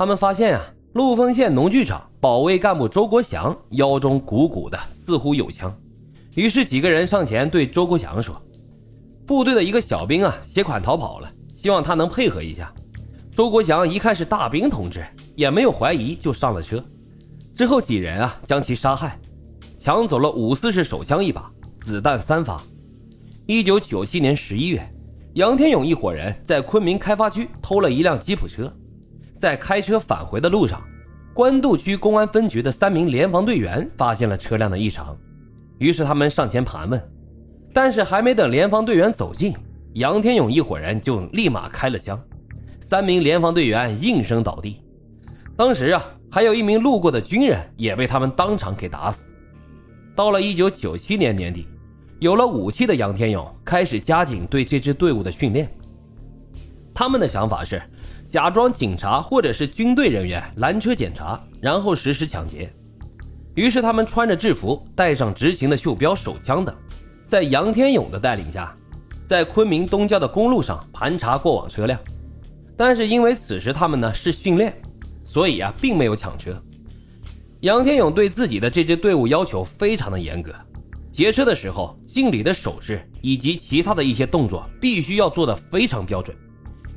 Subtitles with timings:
[0.00, 0.64] 他们发现啊，
[0.94, 5.70] 陆丰县农具厂保卫干部周国祥腰中鼓鼓的，似乎有枪。
[6.36, 8.34] 于是几个人上前对周国祥说
[9.28, 12.72] ：“部队的一个小兵啊，携款逃跑了，希望他能配合一下。”
[13.30, 15.04] 周国祥一看是大兵同志，
[15.36, 16.82] 也没有怀疑，就上了车。
[17.54, 19.20] 之后几人啊，将其杀害，
[19.78, 21.44] 抢走了五四式手枪一把，
[21.82, 22.58] 子弹三发。
[23.44, 24.82] 一九九七年十一月，
[25.34, 28.74] 杨天勇一伙人在昆明开发区偷了一辆吉普车，
[29.40, 30.82] 在开车返回的路上，
[31.32, 35.16] 官渡区公安分局的三名联防队员发现了车辆的异常，
[35.78, 37.02] 于是他们上前盘问，
[37.72, 39.54] 但是还没等联防队员走近，
[39.94, 42.22] 杨天勇一伙人就立马开了枪，
[42.82, 44.82] 三名联防队员应声倒地。
[45.56, 49.24] 当时啊，还有一名路过的军人也被他们当场给打死。
[50.14, 51.66] 到了一九九七年年底。
[52.18, 55.66] 有了武器的杨天勇开始加紧对这支队伍的训练。
[56.92, 57.80] 他们的想法是，
[58.30, 62.72] 假装警察或者是军队人员拦车检查，然后实施抢劫。
[63.56, 66.72] 于是他们穿着制服，带上执勤的袖标、手枪等，
[67.26, 68.72] 在杨天勇的带领下，
[69.26, 71.98] 在昆明东郊的公路上盘查过往车辆。
[72.76, 74.80] 但是因为此时他们呢是训练，
[75.26, 76.52] 所以啊并没有抢车。
[77.62, 80.54] 杨天勇对自己的这支队伍要求非常的严格。
[81.10, 86.34] 劫车的时候，敬礼的手势以及其他的一些动作必须要做的非常标准，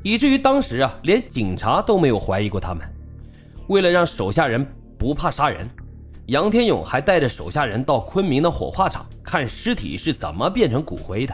[0.04, 2.86] 以至于当时啊，连警察都没有怀疑过他们。
[3.68, 4.66] 为了让手下人
[4.98, 5.68] 不怕杀人，
[6.28, 11.34] 杨天勇还带着手下人到昆明的火化场看尸体是怎么变成骨灰的，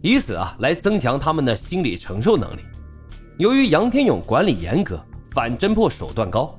[0.00, 2.60] 以此啊来增强他们的心理承受能力。
[3.38, 6.56] 由于杨天勇管理严格，反侦破手段高，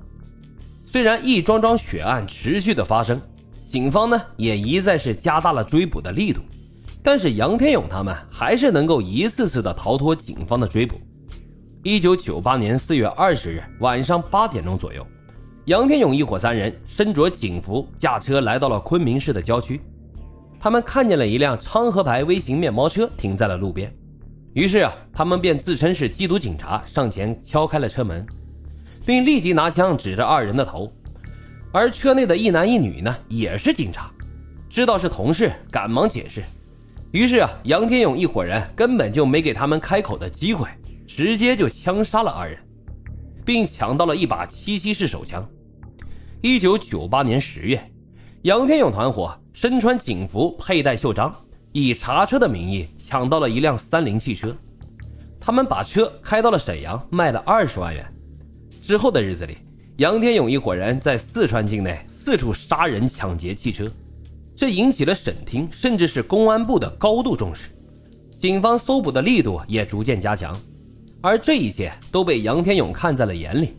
[0.92, 3.20] 虽然一桩桩血案持续的发生。
[3.66, 6.42] 警方呢也一再是加大了追捕的力度，
[7.06, 11.00] 但是杨天勇他们还是能够一次次的逃脱警方的追捕。
[11.84, 15.06] 一九九八年四月二十日晚上八点钟左右，
[15.66, 19.80] 杨天勇一伙三人身着警服，驾车来到了昆明市的郊区。
[20.60, 23.94] 他们看见了一辆昌河牌微型面包车停在了路边，
[24.54, 28.26] 于是啊，他们便自称是缉毒警察，上前敲开了车门，
[29.06, 30.92] 并立即拿枪指着二人的头。
[31.72, 34.10] 而车内的一男一女呢，也是警察，
[34.72, 36.42] 知道是同事，赶忙解释。
[37.16, 40.68] 于是啊，杨天勇一伙人根本就没给他们开口的机会，
[41.08, 42.60] 直接就枪杀了二人，
[43.46, 45.50] 并抢到了一把七七式手枪。
[46.42, 47.82] 一九九八年十月，
[48.42, 51.34] 杨天勇团伙身穿警服，佩戴袖章，
[51.72, 54.54] 以查车的名义抢到了一辆三菱汽车。
[55.40, 58.06] 他们把车开到了沈阳，卖了二十万元。
[58.82, 59.58] 之后的日子里。
[60.00, 63.90] 杨天勇一伙人在四川境内四处杀人抢劫汽车，
[64.56, 67.70] 这引起了省厅甚至是公安部的高度重视，
[68.40, 70.58] 警方搜捕的力度也逐渐加强，
[71.22, 73.74] 而这一切都被杨天勇看在了眼里。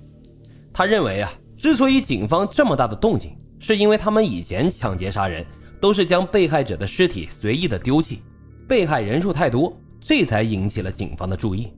[0.73, 5.45] 他认为啊，之所以警方这么大的动静，是因为他们以前抢劫杀人
[5.81, 8.23] 都是将被害者的尸体随意的丢弃，
[8.69, 11.73] 被害人数太多，这才引起了警方的注意。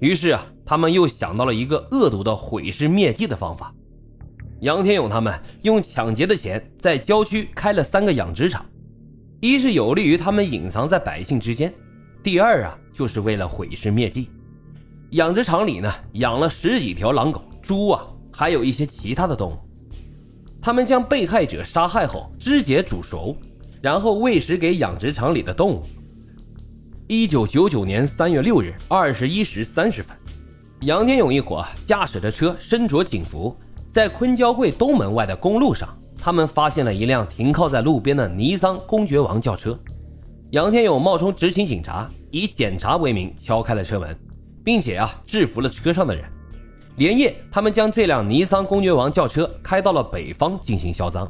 [0.00, 3.74] 于是啊，他们又想到了一个恶毒的毁尸灭迹的方法。
[4.60, 5.32] 杨天勇他们
[5.62, 8.66] 用抢劫的钱在郊区开了三个养殖场，
[9.40, 11.72] 一是有利于他们隐藏在百姓之间，
[12.24, 14.28] 第二啊就是为了毁尸灭迹。
[15.10, 19.56] 养殖场里呢养了十几条狼狗、猪啊，还有一些其他的动物。
[20.60, 23.36] 他们将被害者杀害后肢解煮熟，
[23.80, 25.82] 然后喂食给养殖场里的动物。
[27.06, 30.16] 一九九九年三月六日二十一时三十分，
[30.80, 33.56] 杨天勇一伙驾驶着车，身着警服。
[33.98, 39.76] 在昆交会东门外的公路上，他们发现了一辆停靠在路边的尼桑公爵王轿车。
[40.50, 44.16] 杨天勇冒充执勤警察，以检查为名敲开了车门，
[44.64, 46.24] 并且啊制服了车上的人。
[46.94, 51.28] 连夜，他们将这辆尼桑公爵王轿车开到了北方进行销赃，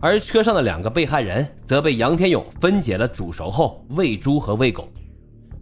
[0.00, 4.88] 而车上的两个被害人则被杨天勇分解了煮熟后喂猪和喂狗。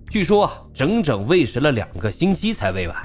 [0.08, 2.96] 据说啊，整整喂食了两个星期才喂完。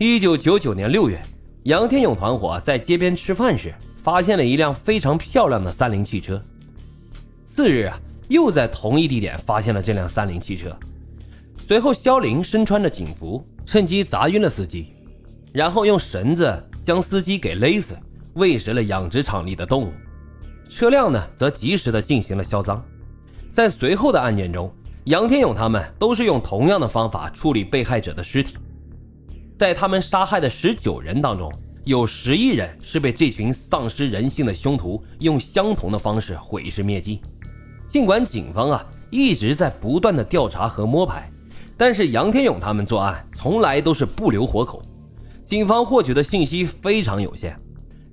[0.00, 1.22] 一九九九年六月。
[1.64, 3.72] 杨天勇团伙在街边吃饭时，
[4.02, 6.40] 发现了一辆非常漂亮的三菱汽车。
[7.54, 7.96] 次日啊，
[8.28, 10.76] 又在同一地点发现了这辆三菱汽车。
[11.64, 14.92] 随后，肖林身穿着警服，趁机砸晕了司机，
[15.52, 17.96] 然后用绳子将司机给勒死，
[18.34, 19.92] 喂食了养殖场里的动物。
[20.68, 22.84] 车辆呢，则及时的进行了销赃。
[23.48, 24.68] 在随后的案件中，
[25.04, 28.56] 杨天勇他们都是用同样的方法处理被害者的尸体。
[29.62, 31.48] 在他们杀害的十九人当中，
[31.84, 37.20] 有十一人是被这群丧失人性的凶徒用相同的方式毁尸灭迹。
[37.88, 41.30] 尽管警方啊一直在不断的调查和摸排，
[41.76, 44.82] 但是杨天勇他们作案从来都是不留活口，
[45.44, 47.56] 警方获取的信息非常有限，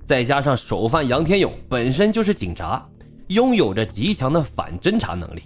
[0.06, 2.88] 再加上首犯杨天勇本身就是警察，
[3.26, 5.42] 拥有着极强的反侦查能力，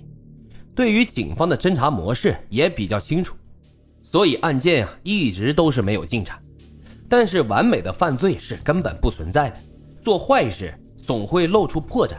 [0.74, 3.34] 对于警方的侦查模式也比较清楚，
[4.14, 6.40] 所以案件啊一直都是没有进展。
[7.08, 9.56] 但是完美的犯罪是根本不存在的，
[10.04, 10.72] 做坏事
[11.02, 12.14] 总会露出破绽。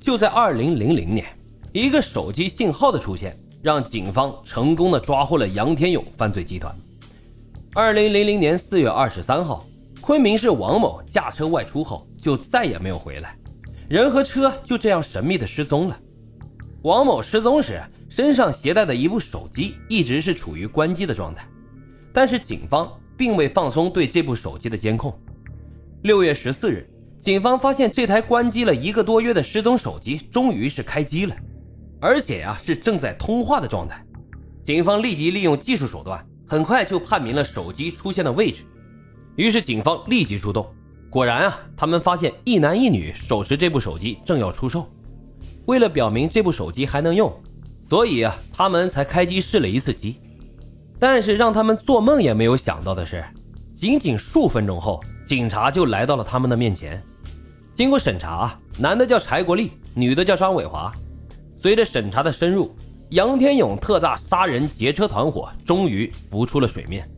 [0.00, 1.26] 就在二零零零年，
[1.72, 6.72] 一个手机信号的出现，让警方成功的抓获了杨天勇犯罪集团。
[7.74, 9.66] 二零零零年四月二十三号，
[10.00, 13.36] 昆明市王某驾车外出后就再也没有回来，
[13.88, 15.98] 人和车就这样神秘的失踪了。
[16.82, 21.46] 王某失踪时身上携带的一部手机一直是处于关机的状态，
[22.12, 25.16] 但是警方并未放松对这部手机的监控。
[26.02, 26.88] 六月十四日，
[27.20, 31.36] 警方发现这台关机了一个多月的失踪手机终于是开机了，
[32.00, 34.04] 而且呀是正在通话的状态。
[34.64, 36.24] 警方立即利用技术手段。
[36.48, 38.62] 很快就判明了手机出现的位置，
[39.34, 40.64] 于是警方立即出动。
[41.10, 44.88] 果然啊，他们发现一男一女手持这部手机正要出售。
[45.64, 47.28] 为了表明这部手机还能用，
[47.88, 50.20] 所以啊，他们才开机试了一次机。
[50.98, 53.24] 但是让他们做梦也没有想到的是，
[53.74, 57.02] 仅仅数分钟后，警察就来到了他们的面前。
[57.74, 60.92] 经过审查，男的叫柴国立，女的叫张伟华。
[61.60, 62.74] 随着审查的深入。
[63.10, 67.08] 杨天勇特大杀人劫车团伙终于浮出了水面。